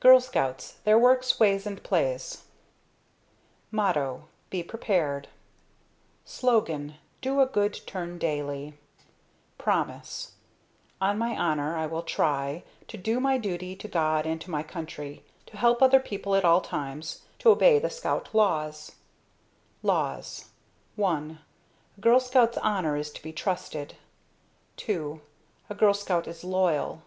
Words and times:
GIRL 0.00 0.20
SCOUTS 0.20 0.78
MOTTO 3.70 4.24
"Be 4.50 4.62
Prepared" 4.64 5.28
[Illustration: 5.28 5.28
Girl 5.30 6.24
Scout 6.24 6.24
Logo] 6.24 6.24
SLOGAN 6.24 6.96
"Do 7.20 7.40
A 7.40 7.46
Good 7.46 7.80
Turn 7.86 8.18
Daily" 8.18 8.76
PROMISE 9.56 10.32
On 11.00 11.16
My 11.16 11.36
Honor, 11.36 11.76
I 11.76 11.86
Will 11.86 12.02
Try: 12.02 12.64
To 12.88 12.96
do 12.96 13.20
my 13.20 13.38
duty 13.38 13.76
to 13.76 13.86
God 13.86 14.26
and 14.26 14.40
to 14.40 14.50
my 14.50 14.64
Country 14.64 15.22
To 15.46 15.56
help 15.56 15.80
other 15.80 16.00
people 16.00 16.34
at 16.34 16.44
all 16.44 16.60
times 16.60 17.22
To 17.38 17.50
obey 17.50 17.78
the 17.78 17.88
Scout 17.88 18.34
Laws 18.34 18.96
LAWS 19.84 20.48
I 20.98 21.36
A 21.98 22.00
Girl 22.00 22.18
Scout's 22.18 22.58
Honor 22.58 22.96
is 22.96 23.12
to 23.12 23.22
be 23.22 23.32
trusted. 23.32 23.94
II 24.88 25.20
A 25.70 25.74
Girl 25.76 25.94
Scout 25.94 26.26
is 26.26 26.42
loyal. 26.42 27.02